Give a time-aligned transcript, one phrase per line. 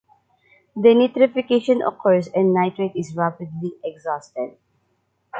[0.75, 4.57] Denitrification occurs and nitrate is rapidly exhausted.